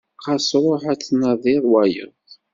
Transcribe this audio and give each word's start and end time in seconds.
Ɣas 0.25 0.49
ruḥ 0.63 0.83
ad 0.91 0.99
tnadiḍ 1.01 1.63
wayeḍ. 1.71 2.13